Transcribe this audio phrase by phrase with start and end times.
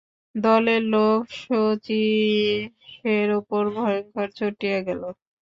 [0.35, 5.01] দলের লোক শচীশের উপর ভয়ংকর চটিয়া গেল।